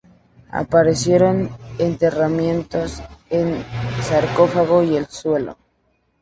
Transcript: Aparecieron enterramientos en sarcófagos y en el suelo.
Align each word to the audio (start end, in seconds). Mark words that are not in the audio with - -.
Aparecieron 0.49 1.51
enterramientos 1.77 3.03
en 3.29 3.63
sarcófagos 4.01 4.85
y 4.85 4.95
en 4.97 5.03
el 5.03 5.07
suelo. 5.09 5.57